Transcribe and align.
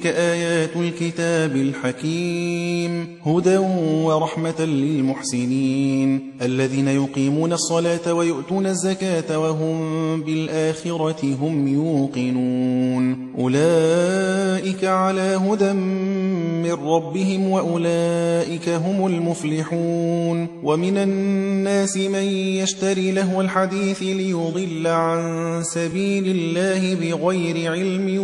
تلك 0.00 0.14
آيات 0.14 0.76
الكتاب 0.76 1.56
الحكيم 1.56 3.06
هدى 3.26 3.56
ورحمة 3.56 4.60
للمحسنين 4.60 6.32
الذين 6.42 6.88
يقيمون 6.88 7.52
الصلاة 7.52 8.14
ويؤتون 8.14 8.66
الزكاة 8.66 9.38
وهم 9.38 10.22
بالآخرة 10.22 11.36
هم 11.40 11.68
يوقنون 11.68 13.30
أولئك 13.38 14.84
على 14.84 15.40
هدى 15.50 15.72
من 15.72 16.72
ربهم 16.72 17.48
وأولئك 17.48 18.68
هم 18.68 19.06
المفلحون 19.06 20.46
ومن 20.62 20.96
الناس 20.96 21.96
من 21.96 22.24
يشتري 22.62 23.10
لهو 23.10 23.40
الحديث 23.40 24.02
ليضل 24.02 24.86
عن 24.86 25.60
سبيل 25.62 26.24
الله 26.26 26.94
بغير 26.94 27.72
علم 27.72 28.18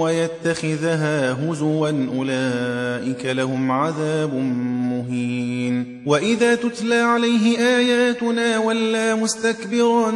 ويتخذها 0.00 1.15
هزوا 1.16 1.88
أولئك 2.16 3.26
لهم 3.26 3.70
عذاب 3.70 4.34
مهين. 4.90 6.02
وإذا 6.06 6.54
تتلى 6.54 6.94
عليه 6.94 7.58
آياتنا 7.58 8.58
ولا 8.58 9.14
مستكبرا 9.14 10.12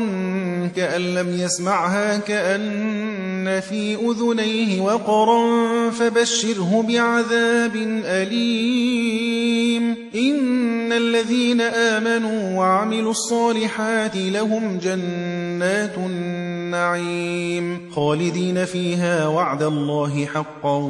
كأن 0.77 1.15
لم 1.15 1.41
يسمعها 1.41 2.19
كأن 2.19 3.61
في 3.61 3.97
أذنيه 3.97 4.81
وقرا 4.81 5.91
فبشره 5.91 6.85
بعذاب 6.89 7.77
أليم. 8.05 9.97
إن 10.15 10.93
الذين 10.93 11.61
آمنوا 11.61 12.59
وعملوا 12.59 13.11
الصالحات 13.11 14.17
لهم 14.17 14.79
جنات 14.79 15.99
النعيم. 15.99 17.81
خالدين 17.95 18.65
فيها 18.65 19.27
وعد 19.27 19.63
الله 19.63 20.27
حقا 20.27 20.90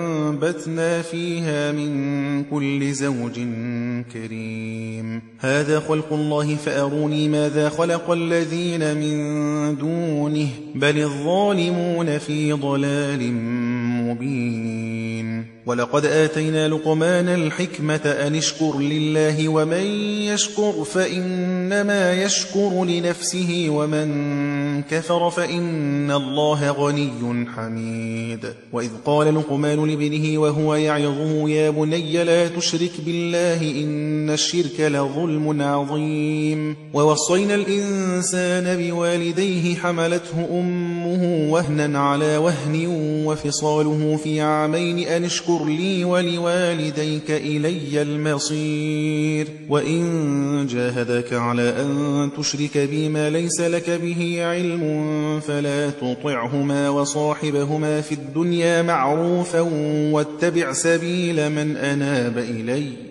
فأنبتنا 0.41 1.01
فيها 1.01 1.71
من 1.71 2.43
كل 2.43 2.93
زوج 2.93 3.39
كريم. 4.13 5.21
هذا 5.39 5.79
خلق 5.79 6.13
الله 6.13 6.55
فأروني 6.55 7.29
ماذا 7.29 7.69
خلق 7.69 8.11
الذين 8.11 8.97
من 8.97 9.17
دونه 9.77 10.47
بل 10.75 10.97
الظالمون 10.97 12.17
في 12.17 12.53
ضلال 12.53 13.33
مبين. 14.01 15.45
ولقد 15.65 16.05
آتينا 16.05 16.67
لقمان 16.67 17.29
الحكمة 17.29 17.95
أن 18.05 18.35
اشكر 18.35 18.79
لله 18.79 19.49
ومن 19.49 19.85
يشكر 20.33 20.83
فإنما 20.83 22.23
يشكر 22.23 22.85
لنفسه 22.85 23.65
ومن 23.69 24.11
كفر 24.81 25.29
فإن 25.29 26.11
الله 26.11 26.71
غني 26.71 27.47
حميد. 27.55 28.53
وإذ 28.73 28.89
قال 29.05 29.35
لقمان 29.35 29.85
لابنه 29.85 30.39
وهو 30.39 30.75
يعظه 30.75 31.49
يا 31.49 31.69
بني 31.69 32.23
لا 32.23 32.47
تشرك 32.47 32.91
بالله 33.05 33.83
إن 33.83 34.29
الشرك 34.29 34.79
لظلم 34.79 35.61
عظيم. 35.61 36.75
ووصينا 36.93 37.55
الإنسان 37.55 38.77
بوالديه 38.77 39.75
حملته 39.75 40.47
أمه 40.51 41.51
وهنا 41.51 41.99
على 41.99 42.37
وهن 42.37 42.85
وفصاله 43.25 44.19
في 44.23 44.41
عامين 44.41 44.99
أن 45.07 45.23
اشكر 45.23 45.50
لي 45.59 46.03
ولوالديك 46.03 47.31
إلي 47.31 48.01
المصير. 48.01 49.47
وإن 49.69 50.67
جاهدك 50.67 51.33
على 51.33 51.61
أن 51.61 52.29
تشرك 52.37 52.77
بي 52.77 53.09
ما 53.09 53.29
ليس 53.29 53.61
لك 53.61 53.89
به 53.89 54.45
علم 54.45 55.39
فلا 55.39 55.89
تطعهما 55.89 56.89
وصاحبهما 56.89 58.01
في 58.01 58.11
الدنيا 58.11 58.81
معروفا 58.81 59.59
واتبع 60.11 60.73
سبيل 60.73 61.49
من 61.49 61.77
أناب 61.77 62.37
إليّ. 62.37 63.10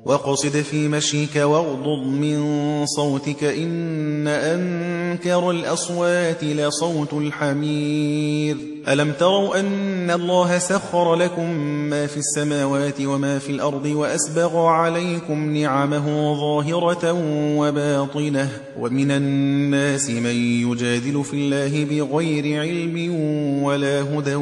واقصد 0.05 0.61
في 0.61 0.87
مشيك 0.87 1.35
واغضض 1.35 2.07
من 2.07 2.41
صوتك 2.85 3.43
إن 3.43 4.27
أنكر 4.27 5.51
الأصوات 5.51 6.43
لصوت 6.43 7.13
الحمير 7.13 8.57
ألم 8.87 9.11
تروا 9.11 9.59
أن 9.59 10.11
الله 10.11 10.57
سخر 10.57 11.15
لكم 11.15 11.49
ما 11.89 12.07
في 12.07 12.17
السماوات 12.17 13.01
وما 13.01 13.39
في 13.39 13.49
الأرض 13.51 13.85
وأسبغ 13.85 14.57
عليكم 14.57 15.57
نعمه 15.57 16.35
ظاهرة 16.39 17.13
وباطنة 17.57 18.49
ومن 18.79 19.11
الناس 19.11 20.09
من 20.09 20.35
يجادل 20.35 21.23
في 21.23 21.33
الله 21.33 21.85
بغير 21.85 22.61
علم 22.61 23.15
ولا 23.63 24.01
هدى 24.01 24.35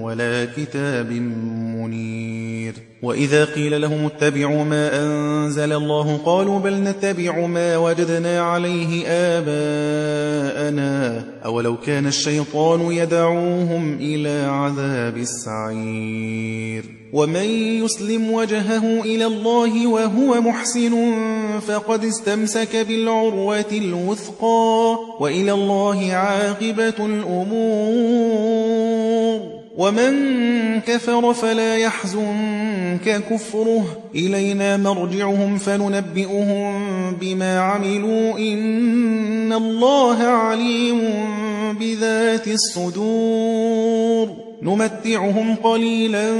ولا 0.00 0.44
كتاب 0.56 1.12
منير 1.12 2.74
وإذا 3.02 3.44
قيل 3.44 3.80
لهم 3.80 4.06
اتبعوا 4.06 4.64
ما 4.64 5.02
أنزل 5.02 5.05
الله 5.74 6.20
قالوا 6.24 6.58
بل 6.58 6.74
نتبع 6.74 7.46
ما 7.46 7.76
وجدنا 7.76 8.40
عليه 8.40 9.06
آباءنا. 9.06 11.24
أولو 11.44 11.76
كان 11.76 12.06
الشيطان 12.06 12.92
يدعوهم 12.92 13.98
إلى 14.00 14.46
عذاب 14.50 15.16
السعير. 15.16 16.84
ومن 17.12 17.44
يسلم 17.84 18.30
وجهه 18.30 19.00
إلى 19.00 19.26
الله 19.26 19.86
وهو 19.86 20.40
محسن 20.40 21.14
فقد 21.60 22.04
استمسك 22.04 22.76
بالعروة 22.76 23.72
الوثقى. 23.72 24.96
وإلى 25.20 25.52
الله 25.52 26.12
عاقبة 26.12 27.06
الأمور. 27.06 28.46
ومن 29.76 30.80
كفر 30.80 31.34
فلا 31.34 31.76
يحزنك 31.76 33.22
كفره. 33.30 33.84
إلينا 34.14 34.76
مرجعهم 34.76 35.58
فننبئهم 35.58 36.86
بما 37.20 37.60
عملوا. 37.60 38.38
إن 38.38 39.52
الله 39.52 40.22
عليم 40.22 41.00
بذات 41.80 42.48
الصدور. 42.48 44.28
نمتعهم 44.62 45.54
قليلا 45.54 46.32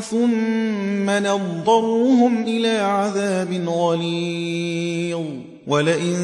ثم 0.00 1.10
نضرهم 1.10 2.42
إلى 2.42 2.78
عذاب 2.78 3.68
غليظ. 3.68 5.53
ولئن 5.66 6.14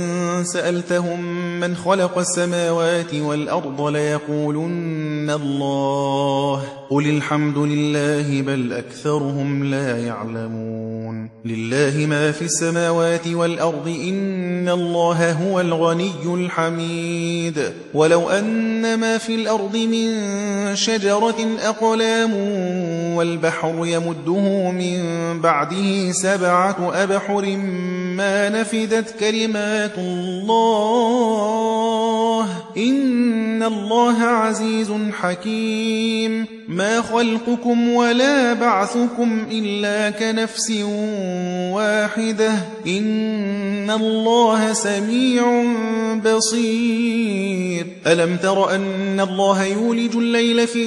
سألتهم 0.45 1.21
من 1.61 1.77
خلق 1.77 2.19
السماوات 2.19 3.15
والأرض 3.15 3.81
ليقولن 3.81 5.31
الله. 5.31 6.63
قل 6.91 7.07
الحمد 7.07 7.59
لله 7.59 8.43
بل 8.43 8.73
أكثرهم 8.73 9.65
لا 9.65 9.99
يعلمون. 9.99 11.31
لله 11.45 12.07
ما 12.07 12.33
في 12.33 12.43
السماوات 12.43 13.29
والأرض 13.29 13.89
إن 13.89 14.69
الله 14.69 15.33
هو 15.33 15.61
الغني 15.61 16.25
الحميد. 16.27 17.73
ولو 17.95 18.31
أن 18.31 18.99
ما 18.99 19.19
في 19.19 19.35
الأرض 19.35 19.77
من 19.77 20.11
شجرة 20.77 21.37
أقلام 21.63 22.35
والبحر 23.17 23.87
يمده 23.87 24.71
من 24.71 25.01
بعده 25.41 26.13
سبعة 26.13 26.91
أبحر 27.03 27.45
ما 28.17 28.49
نفدت 28.49 29.15
كلمات 29.21 29.99
الله 29.99 31.31
إن 32.77 33.63
الله 33.63 34.23
عزيز 34.23 34.93
حكيم 35.21 36.47
ما 36.69 37.03
خلقكم 37.03 37.89
ولا 37.89 38.53
بعثكم 38.53 39.47
إلا 39.51 40.11
كنفس 40.11 40.71
واحدة 41.73 42.53
إن 42.87 43.91
الله 43.91 44.73
سميع 44.73 45.65
بصير 46.25 47.87
ألم 48.07 48.37
تر 48.37 48.75
أن 48.75 49.21
الله 49.21 49.65
يولج 49.65 50.17
الليل 50.17 50.67
في 50.67 50.87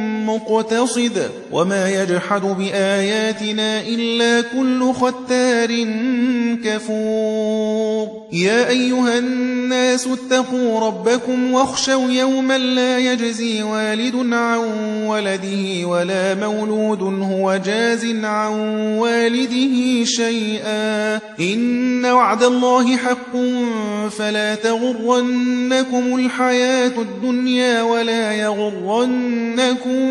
مقتصد 0.25 1.29
وما 1.51 1.89
يجحد 1.89 2.41
بآياتنا 2.41 3.81
إلا 3.81 4.41
كل 4.41 4.93
ختار 4.93 5.71
كفور. 6.63 8.07
يا 8.33 8.69
أيها 8.69 9.17
الناس 9.17 10.07
اتقوا 10.07 10.79
ربكم 10.79 11.53
واخشوا 11.53 12.11
يوما 12.11 12.57
لا 12.57 12.99
يجزي 12.99 13.63
والد 13.63 14.15
عن 14.33 14.59
ولده 15.07 15.87
ولا 15.87 16.35
مولود 16.35 17.01
هو 17.01 17.59
جاز 17.65 18.05
عن 18.23 18.51
والده 18.97 20.05
شيئا. 20.05 21.19
إن 21.39 22.05
وعد 22.05 22.43
الله 22.43 22.97
حق 22.97 23.37
فلا 24.09 24.55
تغرنكم 24.55 26.15
الحياة 26.15 26.91
الدنيا 26.97 27.81
ولا 27.81 28.31
يغرنكم 28.33 30.10